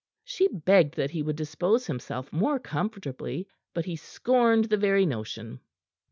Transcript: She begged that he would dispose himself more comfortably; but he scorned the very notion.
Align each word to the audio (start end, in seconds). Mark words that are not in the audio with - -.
She 0.23 0.47
begged 0.47 0.95
that 0.95 1.11
he 1.11 1.21
would 1.21 1.35
dispose 1.35 1.85
himself 1.85 2.33
more 2.33 2.57
comfortably; 2.57 3.47
but 3.71 3.85
he 3.85 3.95
scorned 3.95 4.65
the 4.65 4.77
very 4.77 5.05
notion. 5.05 5.59